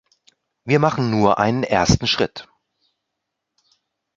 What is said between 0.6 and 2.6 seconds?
Wir machen nur einen ersten Schritt.